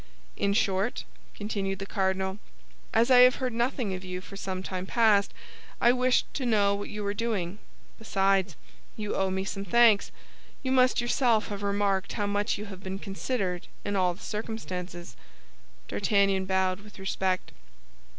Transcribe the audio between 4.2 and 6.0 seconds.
some time past, I